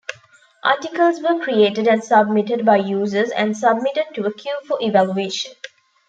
[0.63, 5.51] Articles were created and submitted by users and submitted to a queue for evaluation.